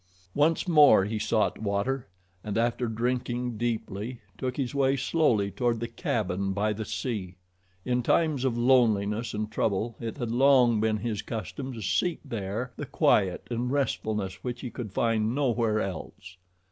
[0.33, 2.07] Once more he sought water,
[2.43, 7.35] and after drinking deeply, took his way slowly toward the cabin by the sea.
[7.85, 12.71] In times of loneliness and trouble it had long been his custom to seek there
[12.77, 16.37] the quiet and restfulness which he could find nowhere else.